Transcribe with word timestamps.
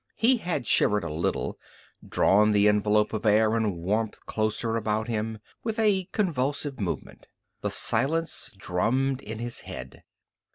He 0.15 0.37
had 0.37 0.65
shivered 0.65 1.03
a 1.03 1.13
little, 1.13 1.59
drawn 2.03 2.53
the 2.53 2.67
envelope 2.67 3.13
of 3.13 3.23
air 3.23 3.55
and 3.55 3.77
warmth 3.77 4.19
closer 4.25 4.75
about 4.75 5.07
him, 5.07 5.37
with 5.63 5.77
a 5.77 6.05
convulsive 6.05 6.79
movement. 6.79 7.27
The 7.61 7.69
silence 7.69 8.51
drummed 8.57 9.21
in 9.21 9.37
his 9.37 9.59
head. 9.59 10.01